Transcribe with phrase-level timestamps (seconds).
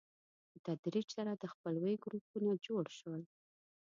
[0.51, 3.21] په تدریج سره د خپلوۍ ګروپونه جوړ شول.